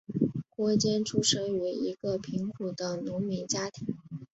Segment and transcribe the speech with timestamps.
[0.55, 3.95] 郭坚出生于一个贫苦的农民家庭。